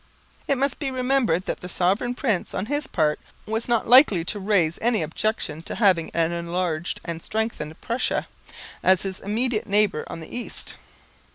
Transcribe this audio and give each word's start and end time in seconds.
It 0.47 0.57
must 0.57 0.79
be 0.79 0.89
remembered 0.89 1.45
that 1.45 1.59
the 1.59 1.69
Sovereign 1.69 2.15
Prince 2.15 2.55
on 2.55 2.65
his 2.65 2.87
part 2.87 3.19
was 3.45 3.67
not 3.69 3.87
likely 3.87 4.25
to 4.25 4.39
raise 4.39 4.79
any 4.81 5.03
objection 5.03 5.61
to 5.61 5.75
having 5.75 6.09
an 6.15 6.31
enlarged 6.31 6.99
and 7.05 7.21
strengthened 7.21 7.79
Prussia 7.81 8.27
as 8.81 9.03
his 9.03 9.19
immediate 9.19 9.67
neighbour 9.67 10.03
on 10.07 10.19
the 10.19 10.35
east. 10.35 10.73